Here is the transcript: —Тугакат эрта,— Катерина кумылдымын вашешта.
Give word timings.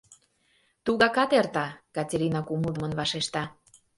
—Тугакат 0.85 1.31
эрта,— 1.39 1.67
Катерина 1.95 2.39
кумылдымын 2.47 2.93
вашешта. 2.99 3.43